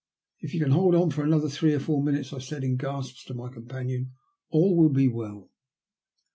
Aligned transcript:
"If 0.39 0.55
you 0.55 0.61
can 0.61 0.71
hold 0.71 0.95
on 0.95 1.11
for 1.11 1.23
another 1.23 1.47
three 1.47 1.75
or 1.75 1.79
four 1.79 2.01
minutes," 2.03 2.33
I 2.33 2.39
said 2.39 2.63
in 2.63 2.75
gasps 2.75 3.23
to 3.25 3.35
my 3.35 3.49
companion, 3.49 4.13
"all 4.49 4.75
will 4.75 4.89
be 4.89 5.07
well." 5.07 5.51